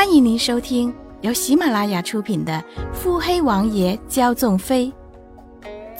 [0.00, 2.52] 欢迎您收听由喜马拉雅出品的
[2.94, 4.90] 《腹黑王爷骄纵妃》，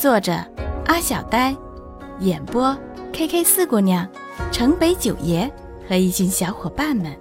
[0.00, 0.32] 作者
[0.87, 1.54] 阿小呆，
[2.21, 2.74] 演播
[3.12, 4.08] K K 四姑娘、
[4.50, 5.52] 城北九爷
[5.86, 7.14] 和一群小伙伴们。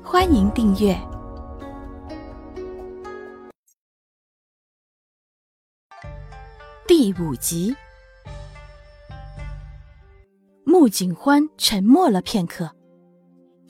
[0.00, 0.96] 欢迎订阅
[6.86, 7.74] 第五集。
[10.62, 12.70] 穆景欢沉默了片刻。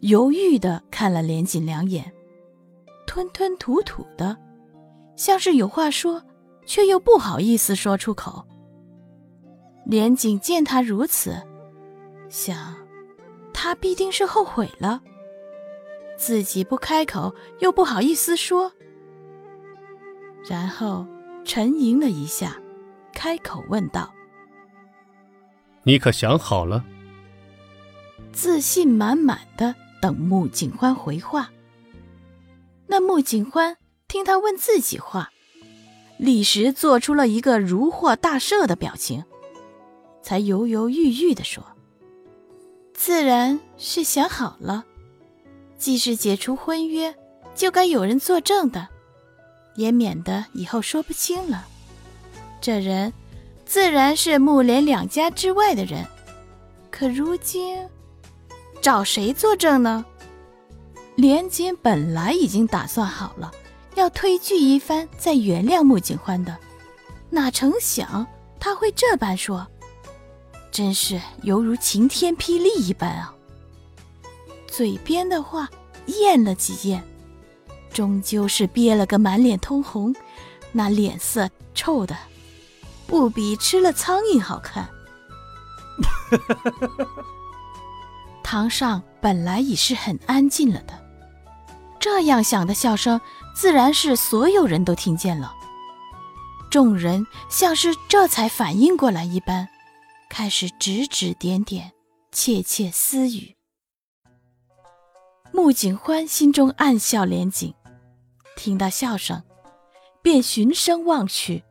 [0.01, 2.13] 犹豫的看了连锦两眼，
[3.09, 4.36] 吞吞吐吐的，
[5.16, 6.22] 像是有话说，
[6.66, 8.46] 却又不好意思说出口。
[9.86, 11.35] 连锦见他如此，
[12.29, 12.76] 想，
[13.54, 15.00] 他必定是后悔了，
[16.18, 18.71] 自己不开口又不好意思说，
[20.46, 21.07] 然后
[21.46, 22.61] 沉吟了一下，
[23.14, 24.13] 开口问道
[25.82, 26.85] ：“你可想好了？”
[28.32, 29.75] 自信满满的。
[30.00, 31.50] 等穆景欢回话，
[32.91, 33.77] 那穆景欢
[34.09, 35.31] 听他问自己话，
[36.17, 39.22] 立时做出了一个如获大赦的表情，
[40.22, 41.62] 才犹犹豫豫地说
[42.95, 44.84] ：“自然是想好了，
[45.77, 47.14] 既是解除婚约，
[47.55, 48.89] 就该有人作证的，
[49.77, 51.67] 也免得以后说不清了。
[52.61, 53.12] 这人
[53.67, 56.06] 自然是穆连两家之外的人，
[56.91, 57.86] 可如今……”
[58.80, 60.06] 找谁作证呢？
[61.19, 63.50] 连锦本来已经打算好了，
[63.97, 66.56] 要推拒一番再原谅穆景欢的，
[67.28, 68.24] 哪成想
[68.61, 69.66] 他会这般说，
[70.70, 73.34] 真是犹如晴天霹雳一般啊！
[74.69, 75.69] 嘴边的话
[76.06, 77.02] 咽了几咽，
[77.92, 80.14] 终究是憋了个满脸通红，
[80.70, 82.16] 那脸色臭的
[83.08, 84.89] 不比吃了苍蝇好看。
[88.44, 91.08] 堂上本来已是很安静了的，
[92.11, 93.20] 这样响的笑声，
[93.55, 95.55] 自然是所有人都听见了。
[96.70, 99.69] 众人像是这才反应过来一般，
[100.30, 101.92] 开始指指点点，
[102.33, 103.55] 窃窃私语。
[105.52, 107.74] 穆景欢心中暗笑连锦，
[108.57, 109.42] 听到笑声，
[110.23, 111.63] 便循声望去，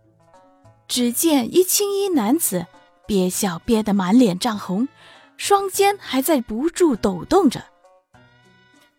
[0.88, 2.68] 只见一青衣男子
[3.08, 4.88] 憋笑憋得满脸涨红。
[5.36, 7.64] 双肩还在不住抖动着，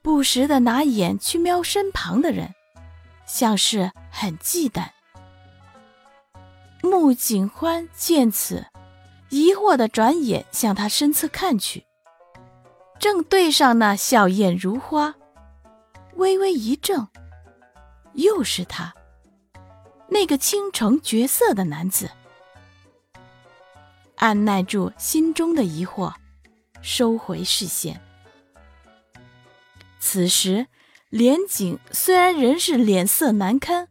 [0.08, 2.54] 不时的拿眼去瞄身旁的人，
[3.26, 4.88] 像是很忌惮。
[6.80, 8.64] 穆景欢见此，
[9.28, 11.84] 疑惑的转眼向他身侧看去，
[12.98, 15.14] 正对上那笑靥如花，
[16.14, 17.08] 微微一怔，
[18.14, 18.94] 又是他，
[20.08, 22.10] 那个倾城绝色的男子。
[24.16, 26.14] 按耐住心中的疑惑。
[26.80, 28.00] 收回视线。
[30.10, 30.68] 此时，
[31.10, 33.88] 连景虽然仍是脸色难堪，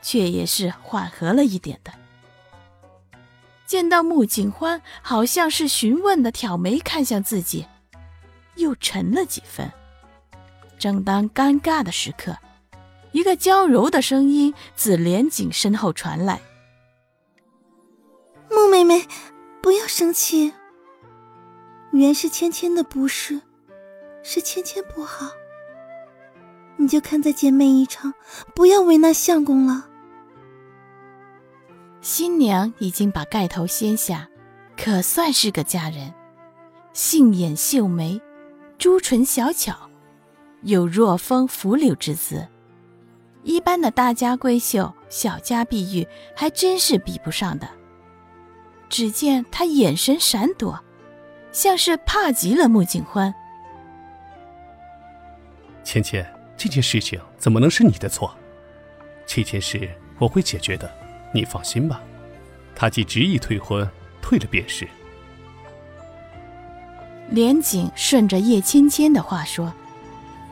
[0.00, 1.92] 却也是缓和了一点的。
[3.66, 7.66] 见到穆景欢好像是询问的挑眉看向自己，
[8.54, 9.68] 又沉了几分。
[10.78, 12.36] 正当尴尬的时刻，
[13.10, 16.40] 一个娇柔的声音自连景身后传来
[18.48, 19.04] ：“穆妹妹，
[19.60, 20.54] 不要生气。”
[21.90, 23.40] 原是芊芊的不是，
[24.22, 25.26] 是芊芊不好。
[26.76, 28.12] 你就看在姐妹一场，
[28.54, 29.88] 不要为难相公了。
[32.00, 34.28] 新娘已经把盖头掀下，
[34.76, 36.12] 可算是个佳人，
[36.92, 38.20] 杏眼秀眉，
[38.78, 39.90] 朱唇小巧，
[40.62, 42.46] 有若风拂柳之姿。
[43.42, 47.68] 一般的大家闺秀、小家碧玉还真是比不上的。
[48.88, 50.78] 只见她眼神闪躲。
[51.52, 53.34] 像是怕极了穆景欢。
[55.82, 56.22] 芊芊，
[56.56, 58.34] 这件事情怎么能是你的错？
[59.26, 60.90] 这件事我会解决的，
[61.34, 62.00] 你放心吧。
[62.74, 63.88] 他既执意退婚，
[64.22, 64.86] 退了便是。
[67.30, 69.72] 连景顺着叶芊芊的话说，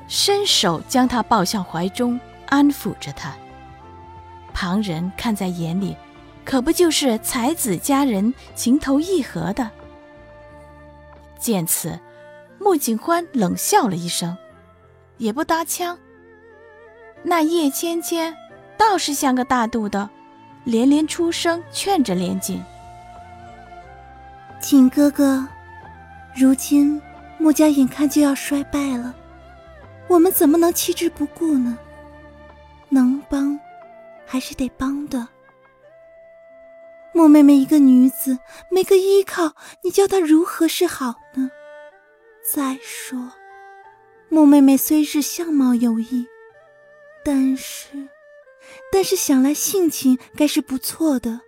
[0.09, 3.35] 伸手将她抱向怀中，安抚着她。
[4.53, 5.97] 旁人看在眼里，
[6.45, 9.71] 可不就是才子佳人情投意合的？
[11.39, 11.99] 见此，
[12.59, 14.37] 穆景欢冷笑了一声，
[15.17, 15.99] 也不搭腔。
[17.23, 18.35] 那叶芊芊
[18.77, 20.09] 倒是像个大度的，
[20.65, 22.63] 连连出声劝着连锦
[24.61, 25.47] ：“景哥哥，
[26.35, 27.01] 如今
[27.39, 29.15] 穆家眼看就要衰败了，
[30.09, 31.79] 我们怎么能弃之不顾呢？
[32.89, 33.59] 能帮，
[34.27, 35.29] 还是得帮的。”
[37.15, 38.39] 穆妹妹一个女子，
[38.69, 41.49] 没个依靠，你叫她如何是好呢？
[42.53, 43.31] 再说，
[44.35, 46.27] 穆妹妹虽是相貌有异，
[47.25, 48.09] 但是，
[48.91, 51.41] 但是想来性情该是不错的。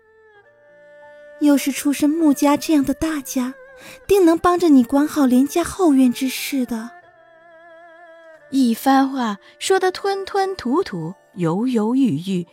[1.40, 3.54] 又是出身穆家这样的大家，
[4.06, 6.92] 定能帮着你管好连家后院之事的。
[8.50, 12.46] 一番话说得吞吞吐吐、犹犹豫豫，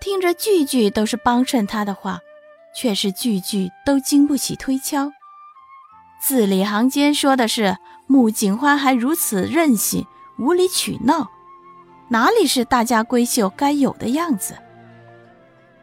[0.00, 2.20] 听着句句都是帮衬他的话，
[2.74, 5.12] 却是句句都经不起推敲。
[6.20, 7.76] 字里行间说的是
[8.06, 10.06] 穆景欢还如此任性、
[10.38, 11.30] 无理取闹。
[12.08, 14.54] 哪里是大家闺秀该有的样子？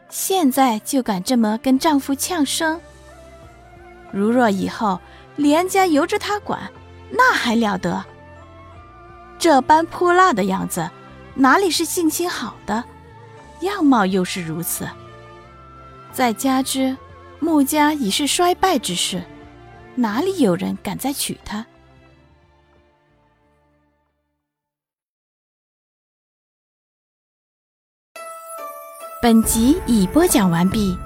[0.08, 2.80] 现在就敢这么跟丈夫呛声？
[4.12, 5.00] 如若以后
[5.36, 6.70] 连家由着她管，
[7.10, 8.04] 那还了得？
[9.38, 10.88] 这般泼辣的样子，
[11.34, 12.84] 哪里是性情好的？
[13.60, 14.88] 样貌又是如此。
[16.12, 16.96] 再加之
[17.40, 19.22] 穆家已是衰败之势，
[19.96, 21.64] 哪里有人敢再娶她？
[29.22, 30.98] 本集已播讲完毕。